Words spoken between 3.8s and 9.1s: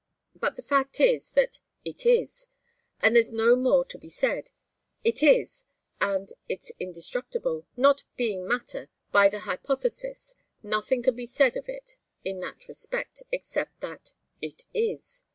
to be said. 'It is,' and as it's indestructible, not being matter,